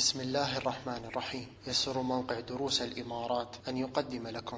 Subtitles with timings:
[0.00, 1.46] بسم الله الرحمن الرحيم.
[1.68, 4.56] يسر موقع دروس الإمارات أن يقدم لكم.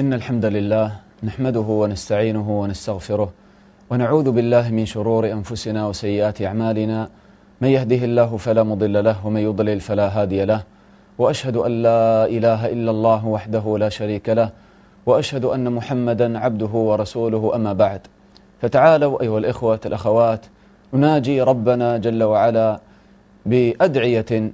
[0.00, 3.32] إن الحمد لله نحمده ونستعينه ونستغفره
[3.90, 7.08] ونعوذ بالله من شرور أنفسنا وسيئات أعمالنا.
[7.60, 10.62] من يهده الله فلا مضل له ومن يضلل فلا هادي له.
[11.18, 14.50] وأشهد أن لا إله إلا الله وحده لا شريك له.
[15.06, 18.00] وأشهد أن محمدا عبده ورسوله أما بعد.
[18.62, 20.46] فتعالوا أيها الإخوة الأخوات
[20.94, 22.80] نناجي ربنا جل وعلا
[23.46, 24.52] بأدعية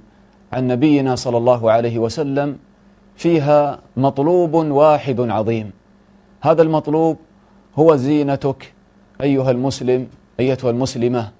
[0.51, 2.57] عن نبينا صلى الله عليه وسلم
[3.15, 5.71] فيها مطلوب واحد عظيم.
[6.41, 7.17] هذا المطلوب
[7.75, 8.73] هو زينتك
[9.21, 10.07] أيها المسلم
[10.39, 11.31] أيتها المسلمة.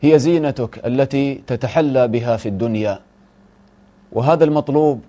[0.00, 2.98] هي زينتك التي تتحلى بها في الدنيا.
[4.12, 5.00] وهذا المطلوب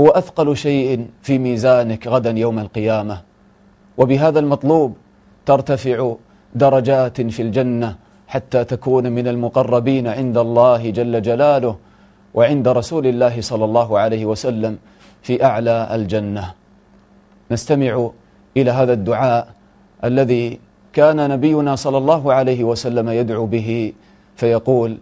[0.00, 3.20] هو أثقل شيء في ميزانك غدا يوم القيامة.
[3.98, 4.96] وبهذا المطلوب
[5.46, 6.14] ترتفع
[6.54, 7.96] درجات في الجنة
[8.28, 11.76] حتى تكون من المقربين عند الله جل جلاله.
[12.34, 14.78] وعند رسول الله صلى الله عليه وسلم
[15.22, 16.54] في أعلى الجنة.
[17.50, 18.10] نستمع
[18.56, 19.48] إلى هذا الدعاء
[20.04, 20.60] الذي
[20.92, 23.92] كان نبينا صلى الله عليه وسلم يدعو به
[24.36, 24.98] فيقول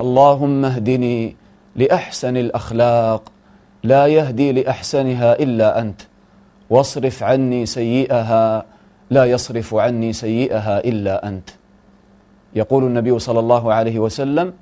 [0.00, 1.36] اللهم اهدني
[1.76, 3.22] لأحسن الأخلاق
[3.84, 6.00] لا يهدي لأحسنها إلا أنت
[6.70, 8.64] واصرف عني سيئها
[9.10, 11.50] لا يصرف عني سيئها إلا أنت.
[12.54, 14.52] يقول النبي صلى الله عليه وسلم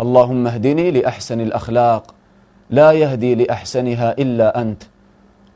[0.00, 2.14] اللهم اهدني لأحسن الأخلاق
[2.70, 4.82] لا يهدي لأحسنها إلا أنت.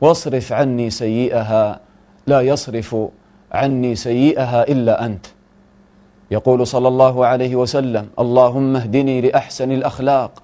[0.01, 1.79] واصرف عني سيئها
[2.27, 2.95] لا يصرف
[3.51, 5.25] عني سيئها إلا أنت.
[6.31, 10.43] يقول صلى الله عليه وسلم اللهم اهدني لأحسن الأخلاق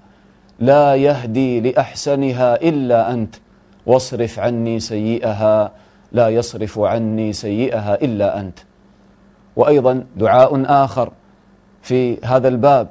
[0.58, 3.34] لا يهدي لأحسنها إلا أنت.
[3.86, 5.72] واصرف عني سيئها
[6.12, 8.58] لا يصرف عني سيئها إلا أنت.
[9.56, 11.12] وأيضا دعاء آخر
[11.82, 12.88] في هذا الباب.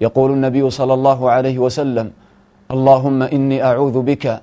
[0.00, 2.10] يقول النبي صلى الله عليه وسلم
[2.70, 4.42] اللهم إني أعوذ بك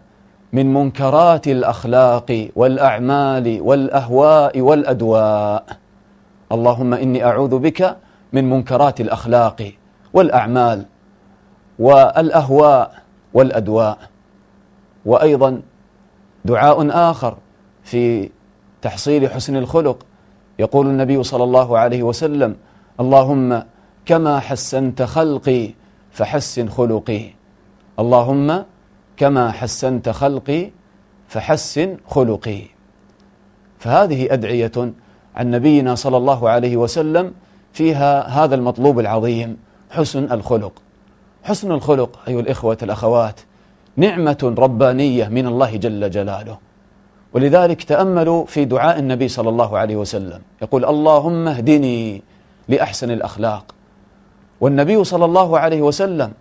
[0.54, 5.66] من منكرات الأخلاق والأعمال والأهواء والأدواء.
[6.52, 7.98] اللهم إني أعوذ بك
[8.34, 9.72] من منكرات الأخلاق
[10.14, 10.86] والأعمال
[11.80, 12.92] والأهواء
[13.34, 13.98] والأدواء.
[15.06, 15.62] وأيضا
[16.46, 17.38] دعاء آخر
[17.84, 18.30] في
[18.82, 20.06] تحصيل حسن الخلق
[20.60, 22.56] يقول النبي صلى الله عليه وسلم
[23.00, 23.64] اللهم
[24.06, 25.70] كما حسنت خلقي
[26.12, 27.22] فحسن خلقي.
[28.00, 28.64] اللهم
[29.18, 30.72] كما حسنت خلقي
[31.28, 32.62] فحسن خلقي.
[33.80, 34.72] فهذه أدعية
[35.36, 37.34] عن نبينا صلى الله عليه وسلم
[37.74, 39.58] فيها هذا المطلوب العظيم
[39.92, 40.74] حسن الخلق.
[41.44, 43.40] حسن الخلق أيها الإخوة الأخوات
[43.98, 46.58] نعمة ربانية من الله جل جلاله.
[47.34, 50.42] ولذلك تأملوا في دعاء النبي صلى الله عليه وسلم.
[50.62, 52.22] يقول اللهم اهدني
[52.68, 53.75] لأحسن الأخلاق
[54.62, 56.32] والنبي صلى الله عليه وسلم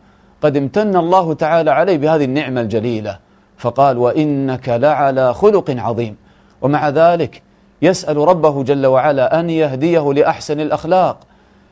[0.42, 3.19] قد امتن الله تعالى عليه بهذه النعمة الجليلة.
[3.58, 6.16] فقال وإنك لعلى خلق عظيم.
[6.62, 7.42] ومع ذلك
[7.82, 11.16] يسأل ربه جل وعلا أن يهديه لأحسن الأخلاق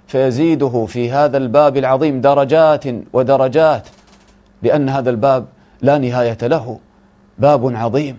[0.06, 3.88] فيزيده في هذا الباب العظيم درجات ودرجات
[4.62, 5.46] لأن هذا الباب
[5.82, 6.78] لا نهاية له
[7.38, 8.18] باب عظيم.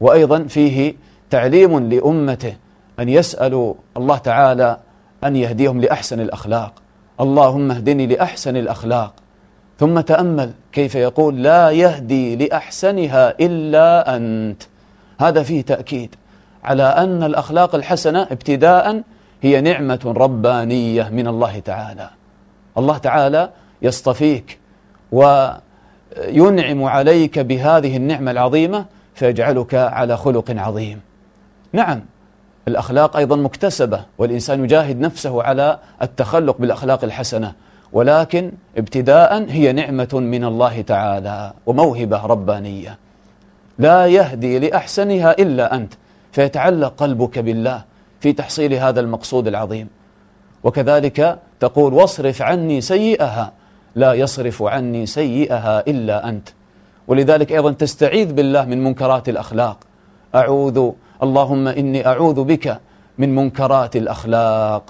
[0.00, 0.94] وأيضا فيه
[1.30, 2.56] تعليم لأمته
[3.00, 4.76] أن يسألوا الله تعالى
[5.24, 6.72] أن يهديهم لأحسن الأخلاق.
[7.20, 9.14] اللهم اهدني لأحسن الأخلاق.
[9.78, 14.62] ثم تأمل كيف يقول لا يهدي لأحسنها إلا أنت.
[15.20, 16.14] هذا فيه تأكيد
[16.64, 19.02] على أن الأخلاق الحسنة ابتداء
[19.42, 22.10] هي نعمة ربانية من الله تعالى.
[22.78, 23.50] الله تعالى
[23.82, 24.58] يصطفيك
[25.12, 31.00] وينعم عليك بهذه النعمة العظيمة فيجعلك على خلق عظيم.
[31.72, 32.00] نعم
[32.70, 37.52] الأخلاق أيضا مكتسبة والإنسان يجاهد نفسه على التخلق بالأخلاق الحسنة.
[37.92, 42.98] ولكن ابتداء هي نعمة من الله تعالى وموهبة ربانية.
[43.78, 45.94] لا يهدي لأحسنها إلا أنت
[46.32, 47.82] فيتعلق قلبك بالله
[48.20, 49.88] في تحصيل هذا المقصود العظيم.
[50.64, 53.52] وكذلك تقول واصرف عني سيئها
[53.94, 56.48] لا يصرف عني سيئها إلا أنت.
[57.08, 59.78] ولذلك أيضا تستعيذ بالله من منكرات الأخلاق.
[60.34, 62.80] أعوذ اللهم إني أعوذ بك
[63.18, 64.82] من منكرات الأخلاق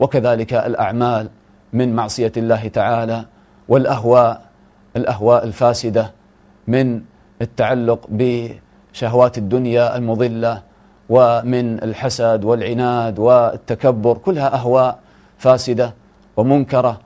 [0.00, 1.28] وكذلك الأعمال
[1.72, 3.24] من معصية الله تعالى
[3.68, 4.42] والأهواء
[4.96, 6.12] الأهواء الفاسدة
[6.66, 7.00] من
[7.42, 10.62] التعلق بشهوات الدنيا المضلة
[11.08, 14.98] ومن الحسد والعناد والتكبر كلها أهواء
[15.38, 15.94] فاسدة
[16.36, 17.00] ومنكرة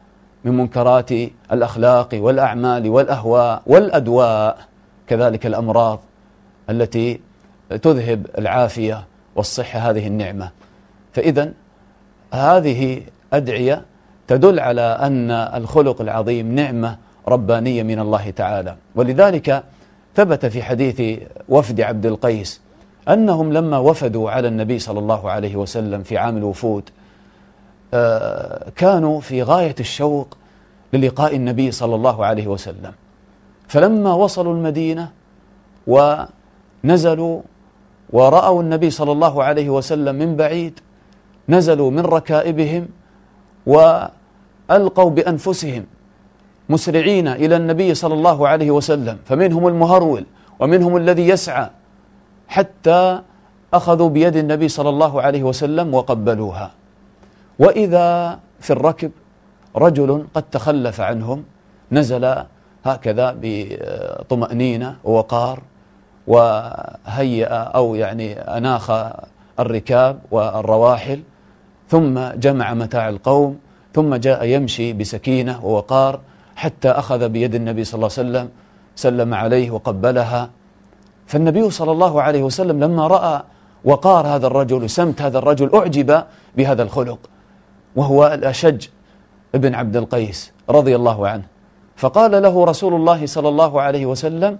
[0.44, 1.10] من منكرات
[1.52, 4.58] الأخلاق والأعمال والأهواء والأدواء
[5.06, 6.00] كذلك الأمراض
[6.70, 7.20] التي
[7.82, 9.04] تذهب العافية
[9.36, 10.50] والصحة هذه النعمة.
[11.12, 11.52] فإذا
[12.32, 13.82] هذه أدعية
[14.28, 16.96] تدل على أن الخلق العظيم نعمة
[17.28, 18.76] ربانية من الله تعالى.
[18.94, 19.64] ولذلك
[20.14, 22.60] ثبت في حديث وفد عبد القيس
[23.08, 26.90] أنهم لما وفدوا على النبي صلى الله عليه وسلم في عام الوفود
[27.94, 30.36] آه، كانوا في غاية الشوق
[30.92, 32.92] للقاء النبي صلى الله عليه وسلم.
[33.68, 35.10] فلما وصلوا المدينة
[35.86, 37.42] ونزلوا
[38.14, 40.74] ورأوا النبي صلى الله عليه وسلم من بعيد
[41.48, 42.88] نزلوا من ركائبهم
[43.66, 45.84] وألقوا بأنفسهم
[46.68, 50.24] مسرعين إلى النبي صلى الله عليه وسلم فمنهم المهرول
[50.60, 51.66] ومنهم الذي يسعى
[52.48, 53.20] حتى
[53.74, 56.70] أخذوا بيد النبي صلى الله عليه وسلم وقبلوها.
[57.58, 59.10] وإذا في الركب
[59.76, 61.44] رجل قد تخلف عنهم
[61.92, 62.24] نزل
[62.84, 65.62] هكذا بطمأنينة ووقار
[66.26, 68.90] وهيأ أو يعني أناخ
[69.60, 71.22] الركاب والرواحل
[71.88, 73.58] ثم جمع متاع القوم
[73.94, 76.20] ثم جاء يمشي بسكينة ووقار
[76.56, 78.48] حتى أخذ بيد النبي صلى الله عليه وسلم
[78.96, 80.50] سلم عليه وقبلها.
[81.26, 83.42] فالنبي صلى الله عليه وسلم لما رأى
[83.84, 86.22] وقار هذا الرجل وسمت هذا الرجل أعجب
[86.56, 87.18] بهذا الخلق
[87.96, 88.86] وهو الأشج
[89.54, 91.44] ابن عبد القيس رضي الله عنه.
[91.96, 94.58] فقال له رسول الله صلى الله عليه وسلم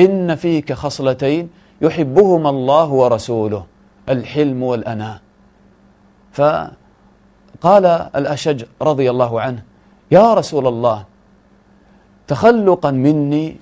[0.00, 1.50] إن فيك خصلتين
[1.82, 3.64] يحبهما الله ورسوله
[4.08, 5.20] الحلم والأناة
[6.32, 7.86] فقال
[8.16, 9.62] الأشج رضي الله عنه
[10.10, 11.04] يا رسول الله
[12.26, 13.56] تخلقا مني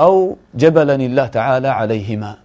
[0.00, 2.36] أو جبلني الله تعالى عليهما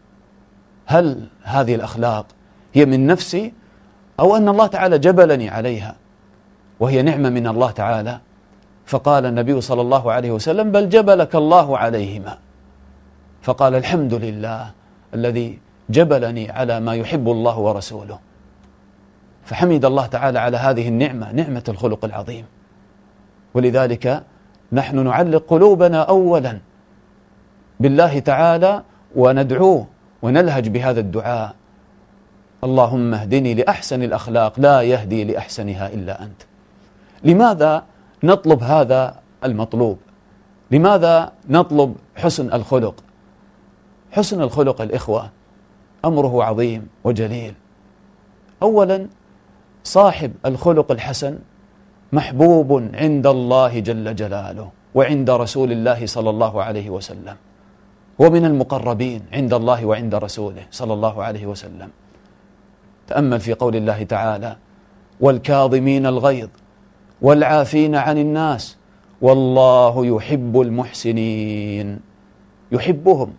[0.85, 2.25] هل هذه الأخلاق
[2.73, 3.53] هي من نفسي
[4.19, 5.95] أو أن الله تعالى جبلني عليها؟
[6.79, 8.19] وهي نعمة من الله تعالى.
[8.85, 12.37] فقال النبي صلى الله عليه وسلم بل جبلك الله عليهما.
[13.47, 14.71] فقال الحمد لله
[15.13, 15.59] الذي
[15.89, 18.19] جبلني على ما يحب الله ورسوله.
[19.45, 22.45] فحمد الله تعالى على هذه النعمة نعمة الخلق العظيم.
[23.53, 24.23] ولذلك
[24.73, 26.59] نحن نعلق قلوبنا أولا
[27.79, 28.83] بالله تعالى
[29.15, 29.87] وندعوه
[30.21, 31.55] ونلهج بهذا الدعاء.
[32.63, 36.41] اللهم اهدني لأحسن الأخلاق لا يهدي لأحسنها إلا أنت.
[37.23, 37.83] لماذا
[38.23, 39.97] نطلب هذا المطلوب؟
[40.71, 43.06] لماذا نطلب حسن الخلق؟
[44.11, 45.29] حسن الخلق الإخوة
[46.05, 47.53] أمره عظيم وجليل.
[48.63, 49.07] أولا
[49.83, 51.39] صاحب الخلق الحسن
[52.13, 57.35] محبوب عند الله جل جلاله وعند رسول الله صلى الله عليه وسلم
[58.19, 61.89] ومن المقربين عند الله وعند رسوله صلى الله عليه وسلم.
[63.07, 64.55] تأمل في قول الله تعالى
[65.19, 66.49] والكاظمين الغيظ
[67.21, 68.77] والعافين عن الناس
[69.21, 71.99] والله يحب المحسنين.
[72.71, 73.33] يحبهم.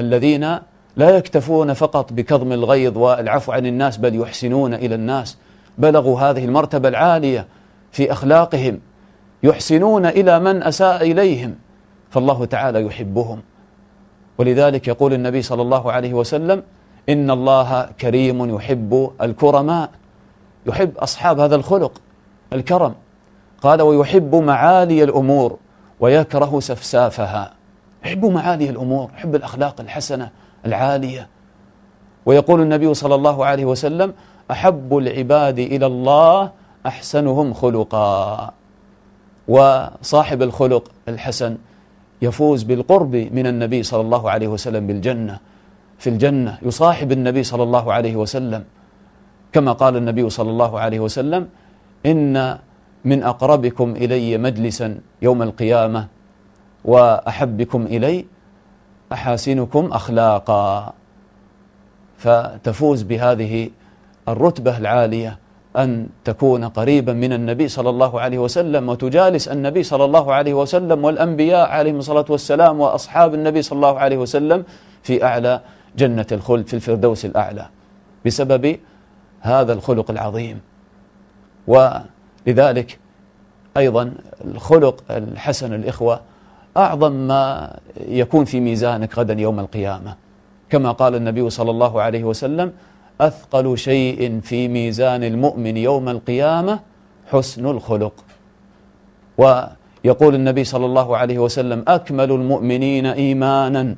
[0.00, 0.58] الذين
[0.96, 5.38] لا يكتفون فقط بكظم الغيظ والعفو عن الناس بل يحسنون إلى الناس.
[5.78, 7.46] بلغوا هذه المرتبة العالية
[7.92, 8.80] في أخلاقهم
[9.42, 11.54] يحسنون إلى من أساء إليهم
[12.10, 13.42] فالله تعالى يحبهم.
[14.38, 16.62] ولذلك يقول النبي صلى الله عليه وسلم
[17.08, 19.90] إن الله كريم يحب الكرماء
[20.66, 22.00] يحب أصحاب هذا الخلق
[22.52, 22.94] الكرم.
[23.62, 25.58] قال ويحب معالي الأمور
[26.00, 27.59] ويكره سفسافها.
[28.04, 30.30] يحب معالي الأمور يحب الأخلاق الحسنة
[30.66, 31.28] العالية.
[32.26, 34.12] ويقول النبي صلى الله عليه وسلم
[34.50, 36.50] أحب العباد إلى الله
[36.86, 38.50] أحسنهم خلقا.
[39.48, 41.56] وصاحب الخلق الحسن
[42.22, 45.38] يفوز بالقرب من النبي صلى الله عليه وسلم بالجنة.
[45.98, 48.64] في الجنة يصاحب النبي صلى الله عليه وسلم.
[49.52, 51.48] كما قال النبي صلى الله عليه وسلم
[52.06, 52.58] إن
[53.04, 56.06] من أقربكم إلي مجلسا يوم القيامة
[56.84, 58.26] وأحبكم إلي
[59.12, 60.92] أحاسنكم أخلاقا.
[62.18, 63.70] فتفوز بهذه
[64.28, 65.38] الرتبة العالية
[65.76, 71.04] أن تكون قريبا من النبي صلى الله عليه وسلم وتجالس النبي صلى الله عليه وسلم
[71.04, 74.64] والأنبياء عليهم الصلاة والسلام وأصحاب النبي صلى الله عليه وسلم
[75.02, 75.60] في أعلى
[75.96, 77.66] جنة الخلد في الفردوس الأعلى
[78.26, 78.76] بسبب
[79.40, 80.60] هذا الخلق العظيم.
[81.66, 82.98] ولذلك
[83.76, 84.12] أيضا
[84.44, 86.20] الخلق الحسن الإخوة
[86.76, 87.76] أعظم ما
[88.08, 90.16] يكون في ميزانك غدا يوم القيامة.
[90.70, 92.72] كما قال النبي صلى الله عليه وسلم
[93.20, 96.80] أثقل شيء في ميزان المؤمن يوم القيامة
[97.30, 98.14] حسن الخلق.
[99.38, 103.96] ويقول النبي صلى الله عليه وسلم أكمل المؤمنين إيمانا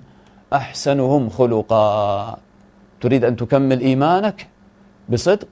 [0.52, 2.36] أحسنهم خلقا.
[3.00, 4.46] تريد أن تكمل إيمانك
[5.08, 5.48] بصدق؟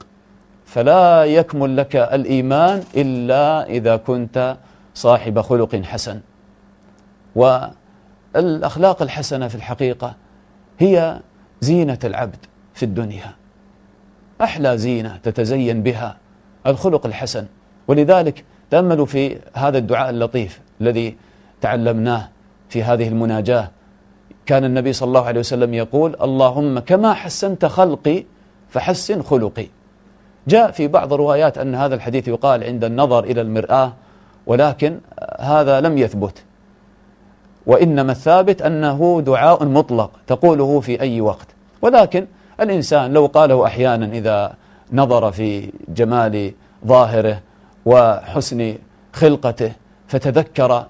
[0.66, 4.56] فلا يكمل لك الإيمان إلا إذا كنت
[4.94, 6.20] صاحب خلق حسن.
[7.34, 10.14] والأخلاق الحسنة في الحقيقة
[10.78, 11.20] هي
[11.60, 12.36] زينة العبد
[12.74, 13.34] في الدنيا.
[14.40, 16.16] أحلى زينة تتزين بها
[16.66, 17.46] الخلق الحسن.
[17.88, 21.16] ولذلك تأملوا في هذا الدعاء اللطيف الذي
[21.60, 22.28] تعلمناه
[22.68, 23.70] في هذه المناجاة.
[24.46, 28.24] كان النبي صلى الله عليه وسلم يقول اللهم كما حسنت خلقي
[28.68, 29.66] فحسن خلقي.
[30.48, 33.92] جاء في بعض الروايات أن هذا الحديث يقال عند النظر إلى المرآة
[34.46, 35.00] ولكن
[35.40, 36.44] هذا لم يثبت.
[37.66, 41.46] وإنما الثابت أنه دعاء مطلق تقوله في أي وقت.
[41.82, 42.26] ولكن
[42.60, 44.54] الإنسان لو قاله أحيانا إذا
[44.92, 46.52] نظر في جمال
[46.86, 47.40] ظاهره
[47.86, 48.74] وحسن
[49.12, 49.72] خلقته
[50.08, 50.86] فتذكر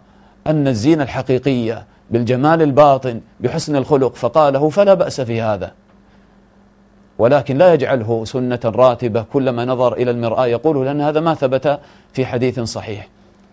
[0.47, 5.73] أن الزينة الحقيقية بالجمال الباطن بحسن الخلق فقاله فلا بأس في هذا.
[7.19, 11.81] ولكن لا يجعله سنة راتبة كلما نظر إلى المرآة يقوله لأن هذا ما ثبت
[12.13, 13.09] في حديث صحيح.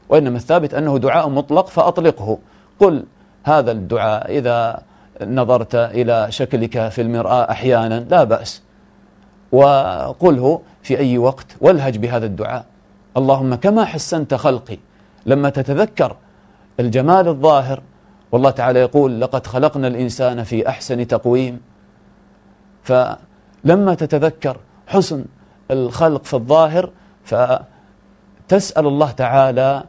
[0.09, 2.37] وإنما الثابت أنه دعاء مطلق فأطلقه.
[2.79, 3.05] قل
[3.43, 4.83] هذا الدعاء إذا
[5.21, 8.61] نظرت إلى شكلك في المرآة أحيانا لا بأس.
[9.51, 12.65] وقله في أي وقت والهج بهذا الدعاء.
[13.17, 14.77] اللهم كما حسنت خلقي
[15.25, 16.15] لما تتذكر
[16.79, 17.81] الجمال الظاهر.
[18.31, 21.61] والله تعالى يقول لقد خلقنا الإنسان في أحسن تقويم.
[22.83, 24.57] فلما تتذكر
[24.87, 25.25] حسن
[25.71, 26.89] الخلق في الظاهر
[27.23, 29.83] فتسأل الله تعالى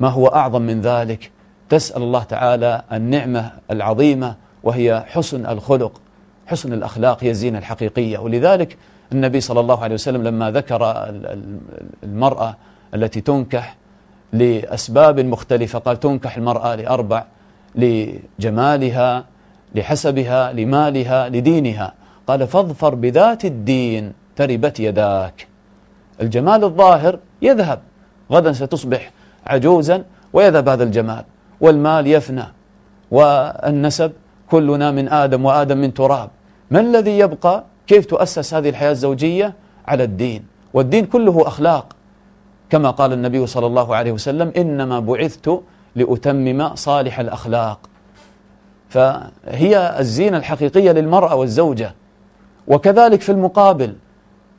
[0.00, 1.30] ما هو أعظم من ذلك.
[1.72, 6.00] تسأل الله تعالى النعمة العظيمة وهي حسن الخلق
[6.46, 8.18] حسن الأخلاق هي الزينة الحقيقية.
[8.18, 8.76] ولذلك
[9.12, 10.80] النبي صلى الله عليه وسلم لما ذكر
[12.04, 12.56] المرأة
[12.94, 13.76] التي تنكح
[14.32, 17.24] لأسباب مختلفة قال تنكح المرأة لأربع
[17.74, 19.24] لجمالها
[19.74, 21.94] لحسبها لمالها لدينها.
[22.26, 25.46] قال فاظفر بذات الدين تربت يداك.
[26.20, 27.80] الجمال الظاهر يذهب
[28.32, 29.10] غدا ستصبح
[29.46, 31.24] عجوزا ويذهب هذا الجمال.
[31.62, 32.46] والمال يفنى
[33.10, 34.12] والنسب
[34.50, 36.30] كلنا من آدم وآدم من تراب.
[36.70, 39.54] ما الذي يبقى؟ كيف تؤسس هذه الحياة الزوجية؟
[39.86, 40.44] على الدين.
[40.74, 41.86] والدين كله أخلاق.
[42.70, 45.60] كما قال النبي صلى الله عليه وسلم إنما بعثت
[45.96, 47.78] لأتمم صالح الأخلاق.
[48.88, 51.94] فهي الزينة الحقيقية للمرأة والزوجة.
[52.66, 53.94] وكذلك في المقابل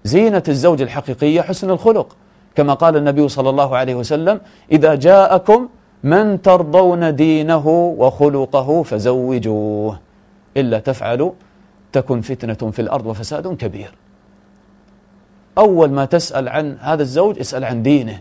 [0.04, 2.16] زينة الزوج الحقيقية حسن الخلق.
[2.56, 4.42] كما قال النبي صلى الله عليه وسلم
[4.72, 5.70] إذا جاءكم
[6.04, 7.68] من ترضون دينه
[7.98, 10.00] وخلقه فزوجوه.
[10.58, 11.32] إلا تفعلوا
[11.92, 13.94] تكن فتنة في الأرض وفساد كبير.
[15.58, 18.20] أول ما تسأل عن هذا الزوج اسأل عن دينه.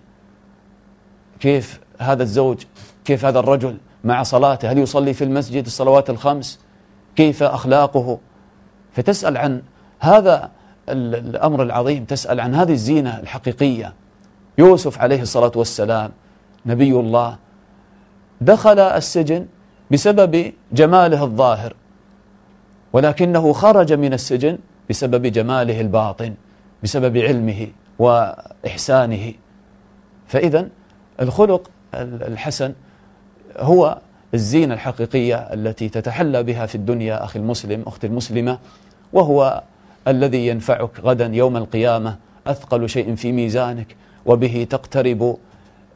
[1.40, 2.64] كيف هذا الزوج؟
[3.04, 6.60] كيف هذا الرجل؟ مع صلاته هل يصلي في المسجد الصلوات الخمس؟
[7.16, 8.18] كيف أخلاقه؟
[8.92, 9.62] فتسأل عن
[10.00, 10.50] هذا
[10.88, 12.04] الأمر العظيم.
[12.04, 13.94] تسأل عن هذه الزينة الحقيقية.
[14.58, 16.10] يوسف عليه الصلاة والسلام
[16.66, 17.36] نبي الله
[18.44, 19.46] دخل السجن
[19.90, 21.74] بسبب جماله الظاهر
[22.92, 24.58] ولكنه خرج من السجن
[24.90, 26.34] بسبب جماله الباطن
[26.82, 27.68] بسبب علمه
[27.98, 29.32] وإحسانه.
[30.26, 30.68] فإذا
[31.20, 32.72] الخلق الحسن
[33.58, 33.98] هو
[34.34, 38.58] الزينة الحقيقية التي تتحلى بها في الدنيا أخي المسلم أختي المسلمة
[39.12, 39.62] وهو
[40.08, 43.96] الذي ينفعك غدا يوم القيامة أثقل شيء في ميزانك
[44.26, 45.36] وبه تقترب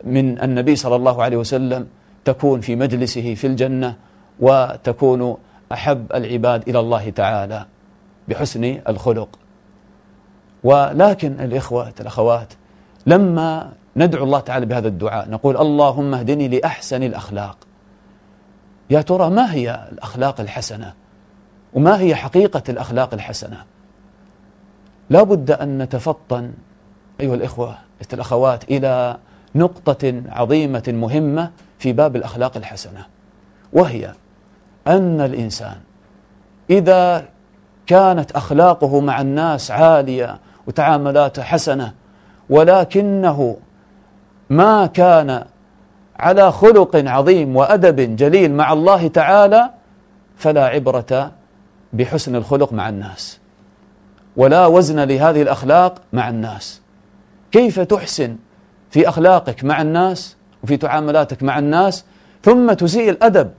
[0.05, 1.87] من النبي صلى الله عليه وسلم
[2.26, 3.97] تكون في مجلسه في الجنة
[4.40, 5.37] وتكون
[5.73, 7.66] أحب العباد إلى الله تعالى
[8.28, 9.28] بحسن الخلق.
[10.64, 12.52] ولكن الإخوة الأخوات
[13.06, 17.56] لما ندعو الله تعالى بهذا الدعاء نقول اللهم اهدني لأحسن الأخلاق.
[18.90, 20.95] يا ترى ما هي الأخلاق الحسنة؟
[21.75, 23.64] وما هي حقيقة الأخلاق الحسنة؟
[25.11, 26.52] لا بد أن نتفطن
[27.21, 27.78] أيها الإخوة
[28.12, 29.16] الأخوات إلى
[29.54, 33.06] نقطة عظيمة مهمة في باب الأخلاق الحسنة
[33.73, 34.12] وهي
[34.87, 35.76] أن الإنسان
[36.71, 37.25] إذا
[37.87, 41.92] كانت أخلاقه مع الناس عالية وتعاملاته حسنة
[42.50, 43.56] ولكنه
[44.50, 45.45] ما كان
[46.18, 49.71] على خلق عظيم وأدب جليل مع الله تعالى
[50.37, 51.33] فلا عبرة
[51.92, 53.38] بحسن الخلق مع الناس
[54.37, 56.80] ولا وزن لهذه الأخلاق مع الناس.
[57.52, 58.37] كيف تحسن
[58.90, 60.36] في أخلاقك مع الناس؟
[60.66, 62.04] وفي تعاملاتك مع الناس
[62.42, 63.50] ثم تسيء الأدب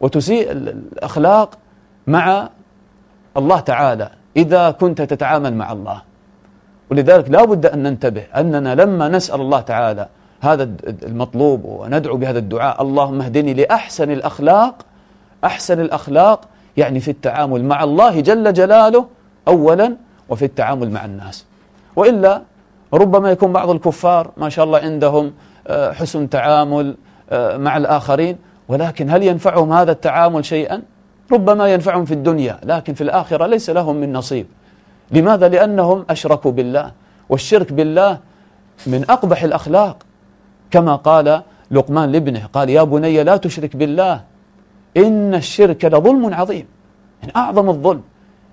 [0.00, 1.58] وتسيء الأخلاق
[2.06, 2.48] مع
[3.36, 6.02] الله تعالى إذا كنت تتعامل مع الله.
[6.90, 10.08] ولذلك لا بد أن ننتبه أننا لما نسأل الله تعالى
[10.40, 10.70] هذا
[11.02, 14.74] المطلوب وندعو بهذا الدعاء اللهم اهدني لأحسن الأخلاق.
[15.44, 16.40] أحسن الأخلاق
[16.76, 19.06] يعني في التعامل مع الله جل جلاله
[19.48, 19.96] أولا
[20.28, 21.44] وفي التعامل مع الناس.
[21.96, 22.42] وإلا
[22.92, 25.32] ربما يكون بعض الكفار ما شاء الله عندهم
[25.68, 26.96] حسن تعامل
[27.30, 28.36] آه، مع الآخرين.
[28.68, 30.82] ولكن هل ينفعهم هذا التعامل شيئا؟
[31.32, 34.46] ربما ينفعهم في الدنيا لكن في الآخرة ليس لهم من نصيب.
[35.10, 36.92] لماذا؟ لأنهم أشركوا بالله.
[37.28, 38.18] والشرك بالله
[38.86, 39.96] من أقبح الأخلاق.
[40.70, 44.20] كما قال لقمان لابنه قال يا بني لا تشرك بالله
[44.96, 46.66] إن الشرك لظلم عظيم.
[47.22, 48.02] يعني أعظم الظلم.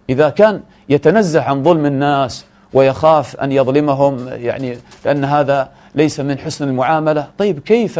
[0.09, 6.67] إذا كان يتنزه عن ظلم الناس ويخاف أن يظلمهم يعني لأن هذا ليس من حسن
[6.69, 7.27] المعاملة.
[7.37, 7.99] طيب كيف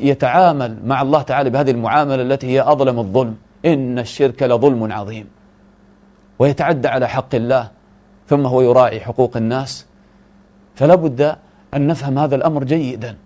[0.00, 5.26] يتعامل مع الله تعالى بهذه المعاملة التي هي أظلم الظلم؟ إن الشرك لظلم عظيم.
[6.38, 7.70] ويتعدى على حق الله
[8.28, 9.86] ثم هو يراعي حقوق الناس.
[10.74, 11.36] فلا بد
[11.74, 13.16] أن نفهم هذا الأمر جيدا.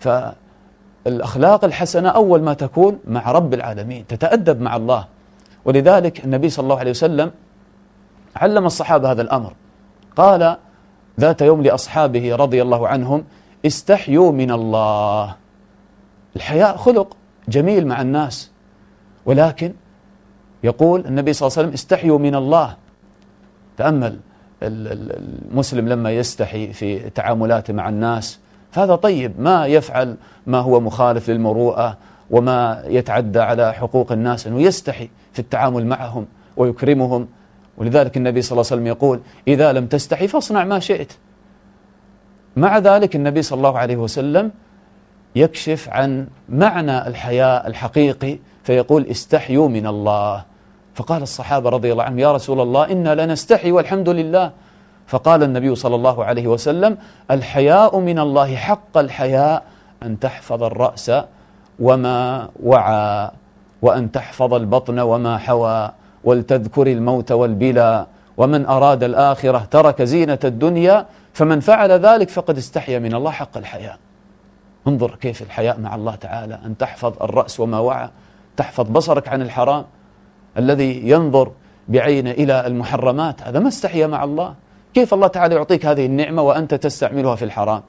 [0.00, 5.04] فالأخلاق الحسنة أول ما تكون مع رب العالمين تتأدب مع الله.
[5.64, 7.30] ولذلك النبي صلى الله عليه وسلم
[8.36, 9.52] علم الصحابة هذا الأمر.
[10.16, 10.56] قال
[11.20, 13.24] ذات يوم لأصحابه رضي الله عنهم
[13.66, 15.34] استحيوا من الله.
[16.36, 17.16] الحياء خلق
[17.48, 18.50] جميل مع الناس
[19.26, 19.72] ولكن
[20.64, 22.76] يقول النبي صلى الله عليه وسلم استحيوا من الله.
[23.76, 24.18] تأمل
[24.62, 28.38] المسلم لما يستحي في تعاملاته مع الناس
[28.70, 30.16] فهذا طيب ما يفعل
[30.46, 31.96] ما هو مخالف للمروءة
[32.30, 36.26] وما يتعدى على حقوق الناس أنه يستحي في التعامل معهم
[36.56, 37.28] ويكرمهم
[37.76, 41.12] ولذلك النبي صلى الله عليه وسلم يقول إذا لم تستحي فاصنع ما شئت.
[42.56, 44.50] مع ذلك النبي صلى الله عليه وسلم
[45.36, 50.44] يكشف عن معنى الحياء الحقيقي فيقول استحيوا من الله.
[50.94, 54.50] فقال الصحابة رضي الله عنهم يا رسول الله إنا لنستحي والحمد لله.
[55.06, 56.98] فقال النبي صلى الله عليه وسلم
[57.30, 59.64] الحياء من الله حق الحياء
[60.02, 61.12] أن تحفظ الرأس
[61.80, 63.30] وما وعى
[63.82, 65.90] وأن تحفظ البطن وما حوى.
[66.24, 73.14] ولتذكر الموت والبلا ومن أراد الآخرة ترك زينة الدنيا فمن فعل ذلك فقد استحيا من
[73.14, 73.98] الله حق الحياء
[74.86, 78.10] انظر كيف الحياء مع الله تعالى أن تحفظ الرأس وما وعى
[78.56, 79.84] تحفظ بصرك عن الحرام
[80.58, 81.52] الذي ينظر
[81.88, 84.54] بعينه إلى المحرمات هذا ما استحيا مع الله.
[84.94, 87.82] كيف الله تعالى يعطيك هذه النعمة وأنت تستعملها في الحرام؟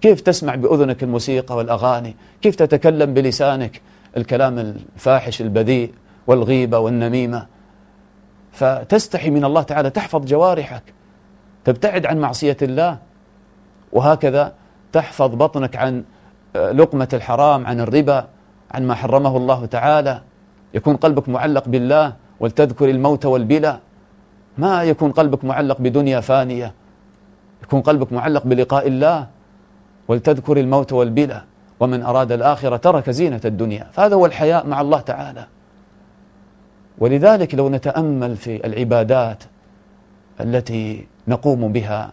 [0.00, 3.80] كيف تسمع بأذنك الموسيقى والأغاني؟ كيف تتكلم بلسانك؟
[4.16, 5.92] الكلام الفاحش البذيء
[6.26, 7.46] والغيبة والنميمة
[8.58, 10.82] فتستحي من الله تعالى تحفظ جوارحك
[11.64, 12.98] تبتعد عن معصية الله
[13.92, 14.52] وهكذا
[14.92, 16.04] تحفظ بطنك عن
[16.56, 18.26] آه، لقمة الحرام عن الربا
[18.70, 20.20] عن ما حرمه الله تعالى.
[20.74, 23.78] يكون قلبك معلق بالله ولتذكر الموت والبلا.
[24.58, 26.74] ما يكون قلبك معلق بدنيا فانية.
[27.62, 29.26] يكون قلبك معلق بلقاء الله
[30.08, 31.44] ولتذكر الموت والبلا.
[31.80, 33.86] ومن أراد الآخرة ترك زينة الدنيا.
[33.92, 35.46] فهذا هو الحياء مع الله تعالى.
[37.00, 39.44] ولذلك لو نتأمل في العبادات
[40.40, 42.12] التي نقوم بها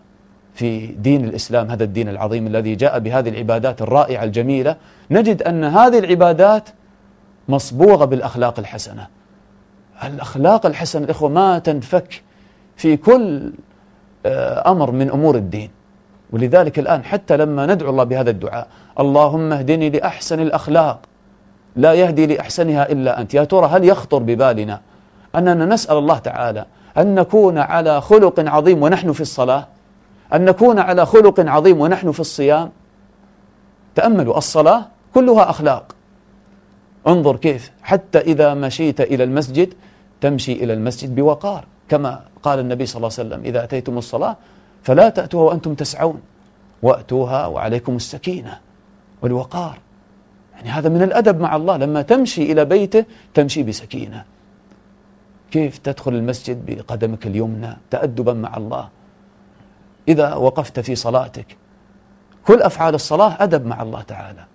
[0.54, 4.76] في دين الإسلام هذا الدين العظيم الذي جاء بهذه العبادات الرائعة الجميلة
[5.12, 6.70] نجد أن هذه العبادات
[7.50, 9.08] مصبوغة بالأخلاق الحسنة.
[10.04, 12.24] الأخلاق الحسنة الإخوة ما تنفك
[12.78, 13.54] في كل
[14.26, 15.70] آه، أمر من أمور الدين.
[16.32, 18.68] ولذلك الآن حتى لما ندعو الله بهذا الدعاء
[19.00, 21.00] اللهم اهدني لأحسن الأخلاق.
[21.76, 23.34] لا يهدي لأحسنها إلا أنت.
[23.34, 24.82] يا ترى هل يخطر ببالنا
[25.36, 26.66] أننا نسأل الله تعالى
[26.98, 29.68] أن نكون على خلق عظيم ونحن في الصلاة؟
[30.34, 32.72] أن نكون على خلق عظيم ونحن في الصيام؟
[33.96, 35.96] تأملوا الصلاة كلها أخلاق.
[37.08, 39.74] انظر كيف حتى إذا مشيت إلى المسجد
[40.22, 44.36] تمشي إلى المسجد بوقار كما قال النبي صلى الله عليه وسلم إذا أتيتم الصلاة
[44.84, 46.22] فلا تأتوها وأنتم تسعون
[46.84, 48.60] وأتوها وعليكم السكينة
[49.22, 49.78] والوقار.
[50.56, 51.78] يعني هذا من الأدب مع الله.
[51.78, 54.24] لما تمشي إلى بيته تمشي بسكينة.
[55.52, 58.90] كيف تدخل المسجد بقدمك اليمنى تأدبا مع الله؟
[60.08, 61.58] إذا وقفت في صلاتك.
[62.46, 64.46] كل أفعال الصلاة أدب مع الله تعالى.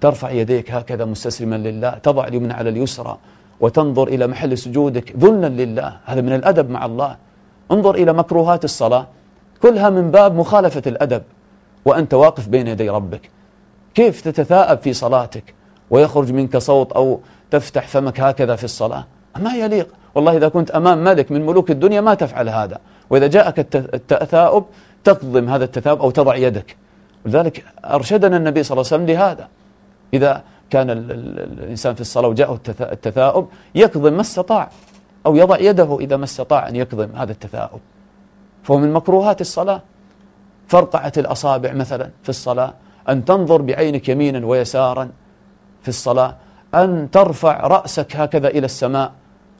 [0.00, 3.18] ترفع يديك هكذا مستسلما لله تضع اليمنى على اليسرى
[3.60, 5.96] وتنظر إلى محل سجودك ذلا لله.
[6.04, 7.16] هذا من الأدب مع الله.
[7.70, 9.06] انظر إلى مكروهات الصلاة.
[9.62, 11.22] كلها من باب مخالفة الأدب.
[11.84, 13.30] وأنت واقف بين يدي ربك.
[13.94, 15.54] كيف تتثاءب في صلاتك
[15.90, 21.04] ويخرج منك صوت أو تفتح فمك هكذا في الصلاة؟ ما يليق والله إذا كنت أمام
[21.04, 22.78] ملك من ملوك الدنيا ما تفعل هذا.
[23.10, 24.64] وإذا جاءك التثاؤب
[25.04, 26.76] تقضم هذا التثاؤب أو تضع يدك.
[27.24, 29.48] ولذلك أرشدنا النبي صلى الله عليه وسلم لهذا.
[30.14, 34.70] إذا كان الإنسان في الصلاة وجاءه التثاؤب يكظم ما استطاع.
[35.26, 37.80] أو يضع يده إذا ما استطاع أن يكظم هذا التثاؤب.
[38.62, 39.82] فهو من مكروهات الصلاة.
[40.68, 42.74] فرقعة الأصابع مثلا في الصلاة.
[43.08, 45.10] أن تنظر بعينك يمينا ويسارا
[45.82, 46.36] في الصلاة
[46.74, 49.12] أن ترفع رأسك هكذا إلى السماء.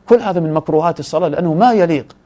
[0.08, 2.16] كل هذا من مكروهات الصلاة لأنه ما يليق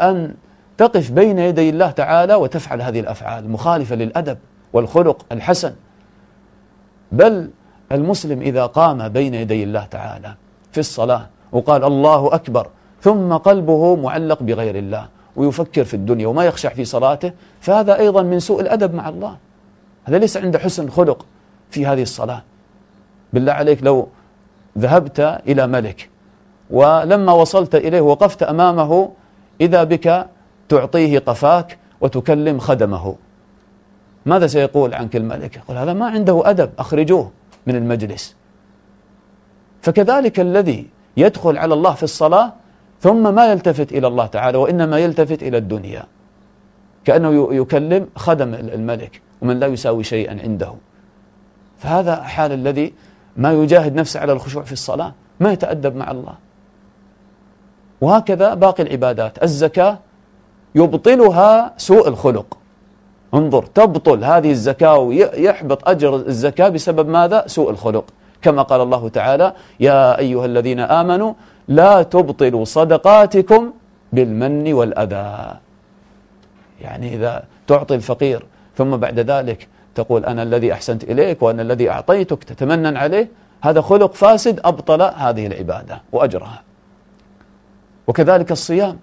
[0.00, 0.34] أن
[0.78, 4.38] تقف بين يدي الله تعالى وتفعل هذه الأفعال مخالفة للأدب
[4.72, 5.74] والخلق الحسن.
[7.12, 7.50] بل
[7.92, 10.34] المسلم إذا قام بين يدي الله تعالى
[10.72, 12.68] في الصلاة وقال الله أكبر
[13.02, 18.40] ثم قلبه معلق بغير الله ويفكر في الدنيا وما يخشع في صلاته فهذا أيضا من
[18.40, 19.36] سوء الأدب مع الله.
[20.06, 21.26] هذا ليس عنده حسن خلق
[21.70, 22.42] في هذه الصلاة.
[23.32, 24.08] بالله عليك لو
[24.78, 26.10] ذهبت إلى ملك
[26.70, 29.10] ولما وصلت إليه وقفت أمامه
[29.60, 30.26] إذا بك
[30.68, 33.16] تعطيه قفاك وتكلم خدمه.
[34.26, 37.30] ماذا سيقول عنك الملك؟ يقول هذا ما عنده أدب أخرجوه
[37.66, 38.36] من المجلس.
[39.82, 42.52] فكذلك الذي يدخل على الله في الصلاة
[43.00, 46.04] ثم ما يلتفت إلى الله تعالى وإنما يلتفت إلى الدنيا.
[47.04, 49.25] كأنه يكلم خدم الملك.
[49.42, 50.72] ومن لا يساوي شيئا عنده.
[51.78, 52.94] فهذا حال الذي
[53.36, 56.34] ما يجاهد نفسه على الخشوع في الصلاة ما يتأدب مع الله.
[58.00, 59.42] وهكذا باقي العبادات.
[59.42, 59.98] الزكاة
[60.74, 62.58] يبطلها سوء الخلق.
[63.34, 68.04] انظر تبطل هذه الزكاة ويحبط أجر الزكاة بسبب ماذا؟ سوء الخلق.
[68.42, 71.32] كما قال الله تعالى يا أيها الذين آمنوا
[71.68, 73.72] لا تبطلوا صدقاتكم
[74.12, 75.56] بالمن والأذى.
[76.80, 82.44] يعني إذا تعطي الفقير ثم بعد ذلك تقول أنا الذي أحسنت إليك وأنا الذي أعطيتك
[82.44, 83.28] تتمنن عليه.
[83.62, 86.62] هذا خلق فاسد أبطل هذه العبادة وأجرها.
[88.06, 88.98] وكذلك الصيام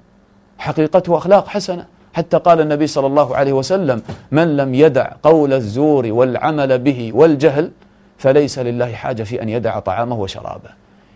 [0.58, 1.86] حقيقته أخلاق حسنة.
[2.14, 7.72] حتى قال النبي صلى الله عليه وسلم من لم يدع قول الزور والعمل به والجهل
[8.18, 10.70] فليس لله حاجة في أن يدع طعامه وشرابه.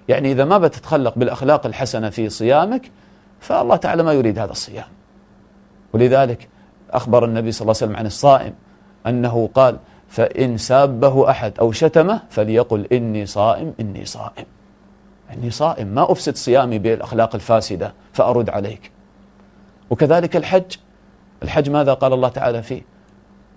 [0.08, 2.92] يعني إذا ما بتتخلق بالأخلاق الحسنة في صيامك
[3.40, 4.88] فالله تعالى ما يريد هذا الصيام.
[5.94, 6.48] ولذلك
[6.92, 8.54] أخبر النبي صلى الله عليه وسلم عن الصائم
[9.08, 9.78] أنه قال
[10.10, 14.46] فإن سابه أحد أو شتمه فليقل إني صائم إني صائم.
[15.34, 15.88] إني صائم.
[15.88, 18.92] ما أفسد صيامي بالأخلاق الفاسدة فأرد عليك.
[19.90, 20.76] وكذلك الحج.
[21.44, 22.82] الحج ماذا قال الله تعالى فيه؟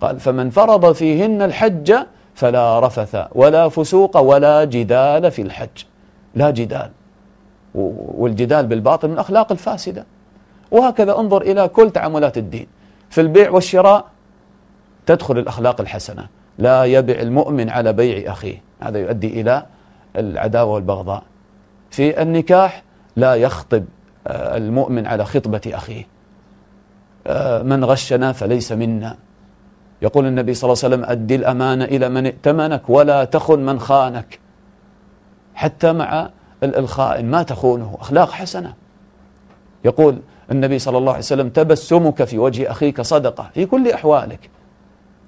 [0.01, 1.95] قال فمن فرض فيهن الحج
[2.35, 5.83] فلا رفث ولا فسوق ولا جدال في الحج.
[6.35, 6.91] لا جدال.
[7.75, 10.05] والجدال بالباطل من الأخلاق الفاسدة.
[10.71, 12.67] وهكذا انظر إلى كل تعاملات الدين.
[13.11, 14.05] في البيع والشراء
[15.05, 16.27] تدخل الأخلاق الحسنة.
[16.57, 18.61] لا يبع المؤمن على بيع أخيه.
[18.81, 19.65] هذا يؤدي إلى
[20.15, 21.23] العداوة والبغضاء.
[21.89, 22.83] في النكاح
[23.15, 23.85] لا يخطب
[24.27, 26.07] آه، المؤمن على خطبة أخيه.
[27.27, 29.17] آه، من غشنا فليس منا.
[30.01, 34.39] يقول النبي صلى الله عليه وسلم أدي الأمانة إلى من ائتمنك ولا تخن من خانك.
[35.55, 36.29] حتى مع
[36.63, 37.97] الخائن ما تخونه.
[38.01, 38.73] أخلاق حسنة.
[39.85, 43.49] يقول النبي صلى الله عليه وسلم تبسمك في وجه أخيك صدقة.
[43.53, 44.49] في كل أحوالك.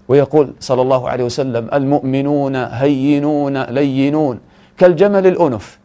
[0.07, 4.39] ويقول صلى الله عليه وسلم المؤمنون هينون لينون.
[4.77, 5.79] كالجمل الأنف.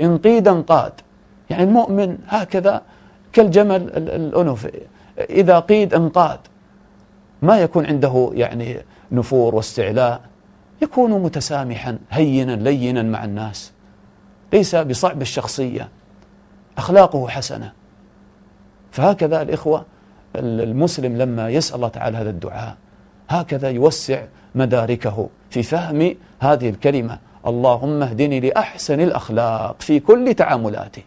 [0.00, 0.92] إن قيد انقاد.
[1.50, 2.82] يعني المؤمن هكذا
[3.32, 4.70] كالجمل الأنف.
[5.18, 6.38] إذا قيد انقاد.
[7.42, 8.78] ما يكون عنده يعني
[9.12, 10.20] نفور واستعلاء.
[10.82, 13.72] يكون متسامحا هينا لينا مع الناس.
[14.52, 15.88] ليس بصعب الشخصية.
[16.78, 17.72] أخلاقه حسنة.
[18.96, 19.84] فهكذا الإخوة
[20.36, 22.76] المسلم لما يسأل الله تعالى هذا الدعاء
[23.28, 24.22] هكذا يوسع
[24.54, 31.04] مداركه في فهم هذه الكلمة اللهم اهدني لأحسن الأخلاق في كل تعاملاتي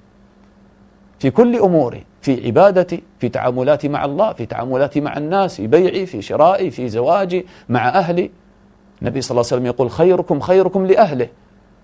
[1.19, 6.05] في كل أموري في عبادتي في تعاملاتي مع الله في تعاملاتي مع الناس في بيعي
[6.05, 8.31] في شرائي في زواجي مع أهلي.
[9.01, 11.27] النبي صلى الله عليه وسلم يقول خيركم خيركم لأهله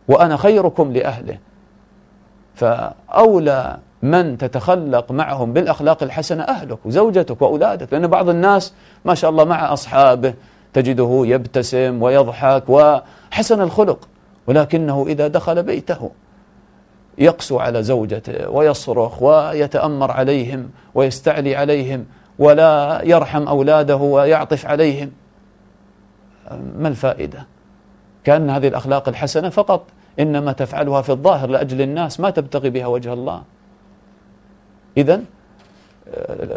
[0.07, 1.37] وأنا خيركم لأهله.
[2.55, 8.73] فأولى من تتخلق معهم بالأخلاق الحسنة أهلك وزوجتك وأولادك لأن بعض الناس
[9.05, 10.33] ما شاء الله مع أصحابه
[10.73, 14.07] تجده يبتسم ويضحك وحسن الخلق
[14.47, 16.11] ولكنه إذا دخل بيته
[17.17, 22.05] يقسو على زوجته ويصرخ ويتأمر عليهم ويستعلي عليهم
[22.39, 25.11] ولا يرحم أولاده ويعطف عليهم.
[26.77, 27.45] ما الفائدة؟
[28.23, 29.83] كأن هذه الأخلاق الحسنة فقط
[30.19, 33.43] إنما تفعلها في الظاهر لأجل الناس ما تبتغي بها وجه الله.
[34.97, 35.21] إذا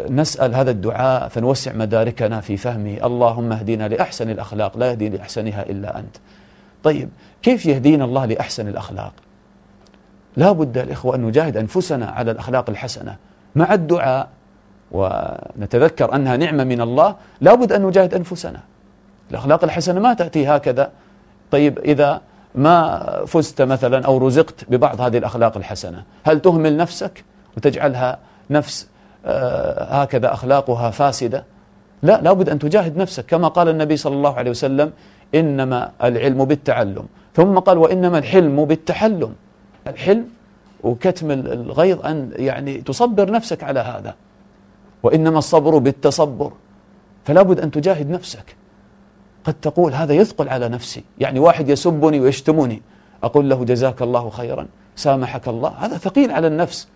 [0.09, 2.97] نسأل هذا الدعاء فنوسع مداركنا في فهمه.
[3.03, 6.15] اللهم اهدنا لأحسن الأخلاق لا يهدي لأحسنها إلا أنت.
[6.83, 7.09] طيب
[7.41, 9.13] كيف يهدينا الله لأحسن الأخلاق؟
[10.37, 13.15] لا بد الإخوة أن نجاهد أنفسنا على الأخلاق الحسنة
[13.55, 14.29] مع الدعاء.
[14.91, 17.15] ونتذكر أنها نعمة من الله.
[17.41, 18.59] لا بد أن نجاهد أنفسنا.
[19.31, 20.91] الأخلاق الحسنة ما تأتي هكذا.
[21.51, 22.21] طيب إذا
[22.55, 26.03] ما فزت مثلا أو رزقت ببعض هذه الأخلاق الحسنة.
[26.23, 27.23] هل تهمل نفسك
[27.57, 28.87] وتجعلها نفس
[29.25, 31.43] آه، هكذا أخلاقها فاسدة؟
[32.03, 33.25] لا لابد أن تجاهد نفسك.
[33.25, 34.91] كما قال النبي صلى الله عليه وسلم
[35.35, 37.05] إنما العلم بالتعلم.
[37.35, 39.35] ثم قال وإنما الحلم بالتحلم.
[39.87, 40.27] الحلم
[40.83, 44.15] وكتم الغيظ أن يعني تصبر نفسك على هذا.
[45.03, 46.51] وإنما الصبر بالتصبر.
[47.25, 48.55] فلا بد أن تجاهد نفسك.
[49.49, 51.03] قد تقول هذا يثقل على نفسي.
[51.19, 52.81] يعني واحد يسبني ويشتمني.
[53.23, 55.69] أقول له جزاك الله خيرا سامحك الله.
[55.69, 56.87] هذا ثقيل على النفس.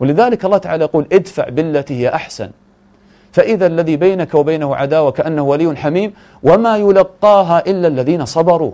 [0.00, 2.50] ولذلك الله تعالى يقول ادفع بالتي هي أحسن.
[3.32, 8.72] فإذا الذي بينك وبينه عداوة كأنه ولي حميم وما يلقاها إلا الذين صبروا.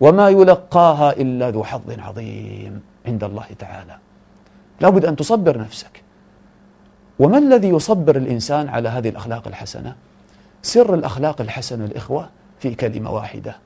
[0.00, 3.96] وما يلقاها إلا ذو حظ عظيم عند الله تعالى.
[4.80, 6.02] لابد أن تصبر نفسك.
[7.18, 9.94] وما الذي يصبر الإنسان على هذه الأخلاق الحسنة؟
[10.62, 12.28] سر الأخلاق الحسنة الإخوة
[12.62, 13.56] في كلمة واحدة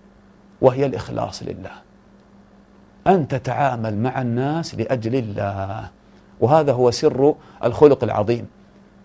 [0.60, 1.70] وهي الإخلاص لله.
[3.06, 5.88] أن تتعامل مع الناس لأجل الله.
[6.40, 8.46] وهذا هو سر الخلق العظيم.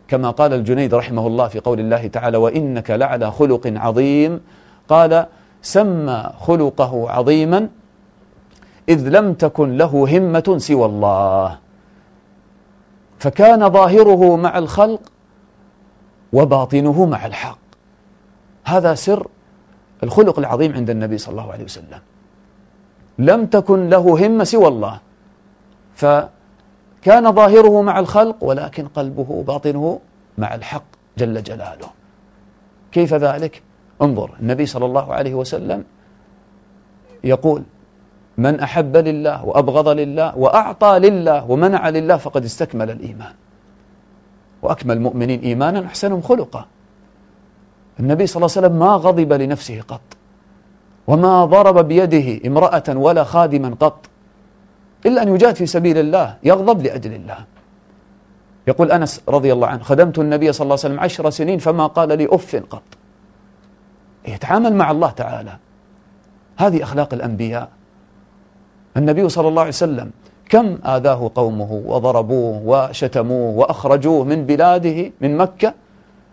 [0.07, 4.41] كما قال الجنيد رحمه الله في قول الله تعالى وإنك لعلى خلق عظيم
[4.89, 5.25] قال
[5.61, 7.69] سمى خلقه عظيما
[8.89, 11.57] إذ لم تكن له همة سوى الله
[13.19, 15.01] فكان ظاهره مع الخلق
[16.33, 17.57] وباطنه مع الحق.
[18.63, 19.27] هذا سر
[20.03, 21.99] الخلق العظيم عند النبي صلى الله عليه وسلم.
[23.19, 24.99] لم تكن له همة سوى الله.
[25.95, 29.99] فكان ظاهره مع الخلق ولكن قلبه وباطنه
[30.37, 30.83] مع الحق
[31.17, 31.89] جل جلاله.
[32.91, 33.61] كيف ذلك؟
[34.01, 35.83] انظر النبي صلى الله عليه وسلم
[37.23, 37.63] يقول
[38.37, 43.33] من أحب لله وأبغض لله وأعطى لله ومنع لله فقد استكمل الإيمان.
[44.61, 46.65] وأكمل المؤمنين إيمانا أحسنهم خلقا.
[48.01, 50.01] النبي صلى الله عليه وسلم ما غضب لنفسه قط.
[51.07, 54.09] وما ضرب بيده امرأة ولا خادما قط.
[55.05, 57.37] إلا أن يجاهد في سبيل الله يغضب لأجل الله.
[58.67, 62.17] يقول أنس رضي الله عنه خدمت النبي صلى الله عليه وسلم عشر سنين فما قال
[62.17, 62.83] لي أف قط.
[64.27, 65.57] يتعامل مع الله تعالى.
[66.57, 67.69] هذه أخلاق الأنبياء.
[68.97, 70.11] النبي صلى الله عليه وسلم
[70.49, 75.73] كم آذاه قومه وضربوه وشتموه وأخرجوه من بلاده من مكة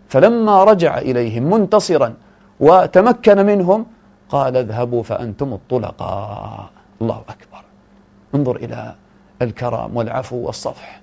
[0.09, 2.15] فلما رجع إليهم منتصرا
[2.61, 3.87] وتمكن منهم
[4.29, 6.71] قال اذهبوا فأنتم الطلقاء.
[7.03, 7.65] الله أكبر.
[8.35, 8.95] انظر إلى
[9.43, 11.01] الكرم والعفو والصفح.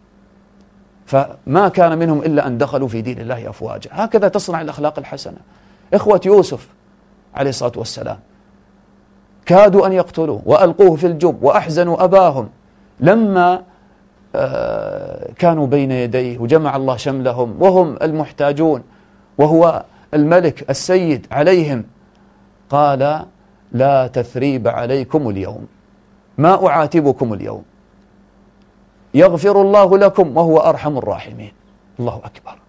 [1.06, 3.90] فما كان منهم إلا أن دخلوا في دين الله أفواجا.
[3.94, 5.38] هكذا تصنع الأخلاق الحسنة.
[5.94, 6.68] إخوة يوسف
[7.36, 8.20] عليه الصلاة والسلام
[9.46, 12.50] كادوا أن يقتلوه وألقوه في الجب وأحزنوا أباهم.
[13.00, 13.64] لما
[14.36, 18.84] آه، كانوا بين يديه وجمع الله شملهم وهم المحتاجون
[19.38, 21.84] وهو الملك السيد عليهم.
[22.70, 23.26] قال
[23.72, 25.68] لا تثريب عليكم اليوم
[26.38, 27.64] ما أعاتبكم اليوم.
[29.14, 31.52] يغفر الله لكم وهو أرحم الراحمين.
[32.00, 32.60] الله أكبر.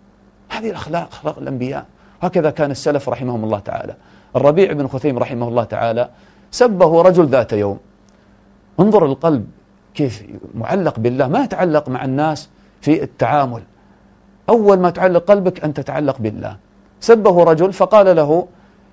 [0.49, 1.87] هذه الأخلاق أخلاق الأنبياء.
[2.23, 3.95] هكذا كان السلف رحمهم الله تعالى.
[4.37, 6.09] الربيع بن خثيم رحمه الله تعالى
[6.51, 7.79] سبه رجل ذات يوم.
[8.81, 9.47] انظر القلب
[9.95, 10.25] كيف
[10.55, 12.49] معلق بالله ما يتعلق مع الناس
[12.81, 13.63] في التعامل.
[14.49, 16.57] أول ما تعلق قلبك أن تتعلق بالله.
[17.01, 18.49] سبه رجل فقال له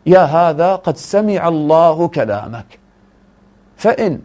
[0.05, 2.79] يا هذا قد سمع الله كلامك.
[3.77, 4.19] فإن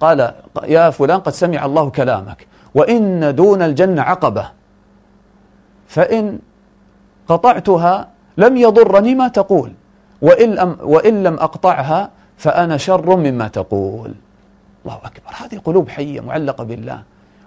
[0.00, 4.50] قال يا فلان قد سمع الله كلامك وإن دون الجنة عقبة.
[5.88, 6.38] فإن
[7.28, 9.72] قطعتها لم يضرني ما تقول
[10.22, 14.14] وإن لم, وإن لم أقطعها فأنا شر مما تقول.
[14.84, 15.30] الله أكبر.
[15.44, 17.02] هذه قلوب حية معلقة بالله.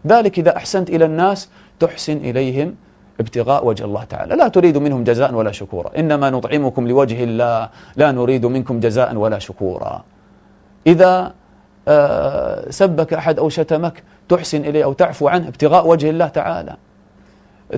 [0.07, 1.49] ذلك إذا أحسنت إلى الناس
[1.81, 2.75] تحسن إليهم
[3.19, 4.35] ابتغاء وجه الله تعالى.
[4.35, 5.91] لا تريد منهم جزاء ولا شكورا.
[5.97, 7.69] إنما نطعمكم لوجه الله.
[7.95, 10.03] لا نريد منكم جزاء ولا شكورا.
[10.87, 11.33] إذا
[11.87, 16.75] آه، سبك أحد أو شتمك تحسن إليه أو تعفو عنه ابتغاء وجه الله تعالى.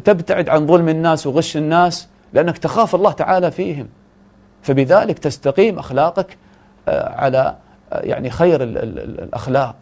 [0.03, 3.87] تبتعد عن ظلم الناس وغش الناس لأنك تخاف الله تعالى فيهم.
[4.61, 6.37] فبذلك تستقيم أخلاقك
[6.87, 7.55] آه، على
[7.93, 9.75] آه، يعني خير الأخلاق.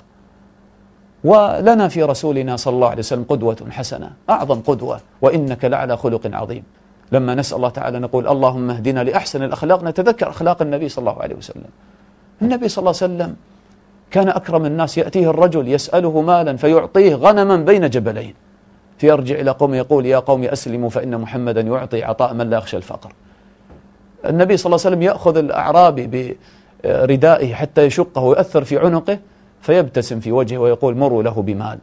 [1.24, 6.64] ولنا في رسولنا صلى الله عليه وسلم قدوة حسنة أعظم قدوة وإنك لعلى خلق عظيم.
[7.12, 11.36] لما نسأل الله تعالى نقول اللهم اهدنا لأحسن الأخلاق نتذكر أخلاق النبي صلى الله عليه
[11.36, 11.70] وسلم.
[12.42, 13.36] النبي صلى الله عليه وسلم
[14.12, 18.34] كان أكرم الناس يأتيه الرجل يسأله مالا فيعطيه غنما بين جبلين.
[18.98, 23.14] فيرجع إلى قوم يقول يا قوم أسلموا فإن محمدا يعطي عطاء من لا يخشى الفقر.
[24.26, 26.38] النبي صلى الله عليه وسلم يأخذ الأعرابي
[26.84, 29.20] بردائه حتى يشقه ويؤثر في عنقه
[29.62, 31.80] فيبتسم في وجهه ويقول مروا له بمال.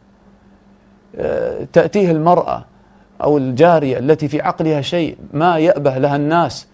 [1.73, 2.65] تأتيه المرأة
[3.23, 6.67] أو الجارية التي في عقلها شيء ما يأبه لها الناس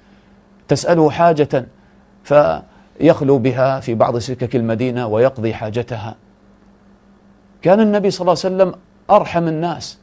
[0.68, 1.66] تسأله حاجة
[2.24, 6.16] فيخلو بها في بعض سكك المدينة ويقضي حاجتها.
[7.62, 9.98] كان النبي صلى الله عليه وسلم أرحم الناس.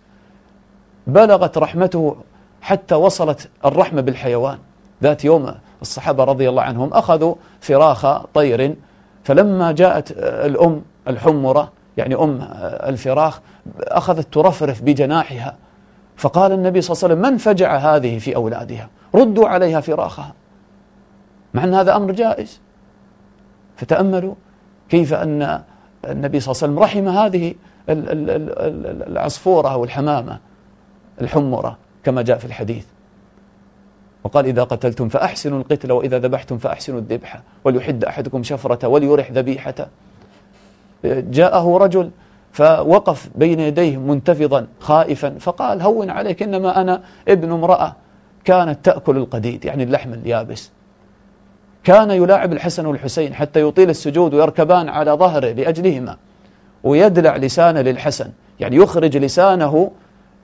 [1.07, 2.17] بلغت رحمته
[2.61, 4.59] حتى وصلت الرحمة بالحيوان.
[5.03, 8.75] ذات يوم الصحابة رضي الله عنهم أخذوا فراخ طير
[9.25, 13.41] فلما جاءت الأم الحمرة يعني أم الفراخ
[13.81, 15.57] أخذت ترفرف بجناحها
[16.17, 20.35] فقال النبي صلى الله عليه وسلم من فجع هذه في أولادها؟ ردوا عليها فراخها.
[21.55, 22.61] مع أن هذا أمر جائز.
[23.77, 24.35] فتأملوا
[24.89, 25.63] كيف أن
[26.05, 27.55] النبي صلى الله عليه وسلم رحم هذه
[29.09, 30.39] العصفورة أو الحمامة
[31.21, 32.85] الحمرة كما جاء في الحديث.
[34.25, 39.89] وقال إذا قتلتم فأحسنوا القتل وإذا ذبحتم فأحسنوا الذبحة وليحد أحدكم شفرة وليرح ذبيحة.
[41.05, 42.11] جاءه رجل
[42.53, 47.97] فوقف بين يديه منتفضا خائفا فقال هون عليك إنما أنا ابن امرأة
[48.45, 50.71] كانت تأكل القديد يعني اللحم اليابس.
[51.85, 56.17] كان يلاعب الحسن والحسين حتى يطيل السجود ويركبان على ظهره لأجلهما
[56.85, 58.31] ويدلع لسانه للحسن
[58.61, 59.91] يعني يخرج لسانه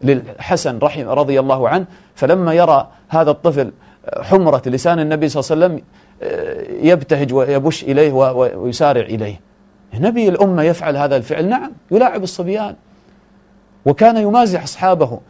[0.03, 1.85] للحسن رحمه رضي الله عنه
[2.15, 3.73] فلما يرى هذا الطفل
[4.21, 5.85] حمرة لسان النبي صلى الله عليه وسلم
[6.89, 9.41] يبتهج ويبش إليه ويسارع إليه.
[9.95, 11.49] نبي الأمة يفعل هذا الفعل.
[11.49, 12.75] نعم يلاعب الصبيان.
[13.87, 15.21] وكان يمازح أصحابه.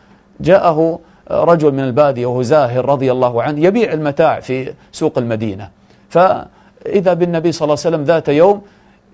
[0.40, 0.98] جاءه
[1.30, 5.70] رجل من البادية وهو زاهر رضي الله عنه يبيع المتاع في سوق المدينة.
[6.08, 8.62] فإذا بالنبي صلى الله عليه وسلم ذات يوم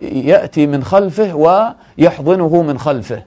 [0.03, 3.23] يأتي من خلفه ويحضنه من خلفه.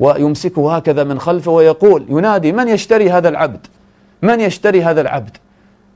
[0.00, 3.66] ويمسكه هكذا من خلفه ويقول ينادي من يشتري هذا العبد؟
[4.22, 5.36] من يشتري هذا العبد؟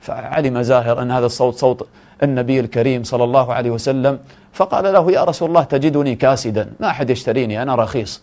[0.01, 1.89] فعلم زاهر أن هذا الصوت صوت
[2.23, 4.19] النبي الكريم صلى الله عليه وسلم
[4.53, 8.23] فقال له يا رسول الله تجدني كاسدا ما أحد يشتريني أنا رخيص.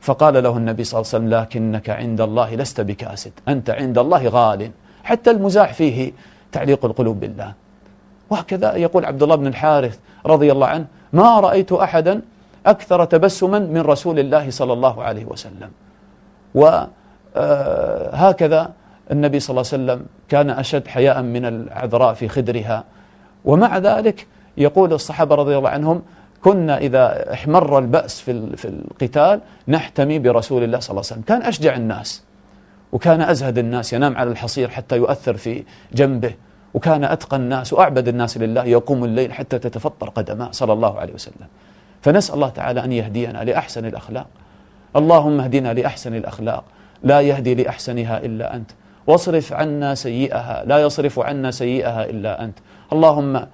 [0.00, 4.28] فقال له النبي صلى الله عليه وسلم لكنك عند الله لست بكاسد أنت عند الله
[4.28, 4.70] غال.
[5.04, 6.12] حتى المزاح فيه
[6.52, 7.52] تعليق القلوب بالله.
[8.30, 12.20] وهكذا يقول عبد الله بن الحارث رضي الله عنه ما رأيت أحدا
[12.66, 15.70] أكثر تبسما من رسول الله صلى الله عليه وسلم.
[16.54, 18.70] وهكذا آه،
[19.10, 22.84] النبي صلى الله عليه وسلم كان أشد حياء من العذراء في خدرها.
[23.44, 26.02] ومع ذلك يقول الصحابة رضي الله عنهم
[26.42, 31.22] كنا إذا احمر البأس في في القتال نحتمي برسول الله صلى الله عليه وسلم.
[31.22, 32.22] كان أشجع الناس
[32.92, 36.34] وكان أزهد الناس ينام على الحصير حتى يؤثر في جنبه
[36.74, 41.46] وكان أتقى الناس وأعبد الناس لله يقوم الليل حتى تتفطر قدماه صلى الله عليه وسلم.
[42.04, 44.26] فنسأل الله تعالى أن يهدينا لأحسن الأخلاق.
[44.96, 46.64] اللهم اهدنا لأحسن الأخلاق.
[47.02, 48.70] لا يهدي لأحسنها إلا أنت.
[49.06, 50.64] واصرف عنا سيئها.
[50.64, 52.58] لا يصرف عنا سيئها إلا أنت.
[52.92, 53.46] اللهم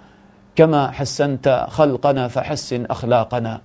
[0.56, 3.60] كما حسنت خلقنا فحسن أخلاقنا.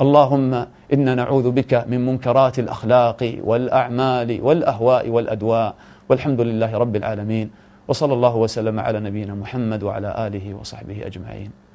[0.00, 5.74] اللهم إنا نعوذ بك من منكرات الأخلاق والأعمال والأهواء والأدواء.
[6.08, 7.50] والحمد لله رب العالمين.
[7.88, 11.65] وصلى الله وسلم على نبينا محمد وعلى آله وصحبه أجمعين.